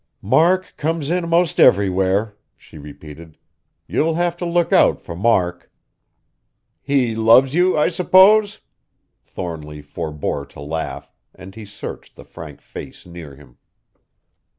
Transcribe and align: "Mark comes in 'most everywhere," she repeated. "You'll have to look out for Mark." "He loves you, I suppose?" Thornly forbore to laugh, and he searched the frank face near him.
"Mark 0.23 0.73
comes 0.77 1.11
in 1.11 1.29
'most 1.29 1.59
everywhere," 1.59 2.35
she 2.57 2.79
repeated. 2.79 3.37
"You'll 3.85 4.15
have 4.15 4.35
to 4.37 4.47
look 4.47 4.73
out 4.73 4.99
for 4.99 5.15
Mark." 5.15 5.71
"He 6.81 7.15
loves 7.15 7.53
you, 7.53 7.77
I 7.77 7.89
suppose?" 7.89 8.61
Thornly 9.23 9.83
forbore 9.83 10.47
to 10.47 10.59
laugh, 10.59 11.11
and 11.35 11.53
he 11.53 11.65
searched 11.67 12.15
the 12.15 12.25
frank 12.25 12.61
face 12.61 13.05
near 13.05 13.35
him. 13.35 13.57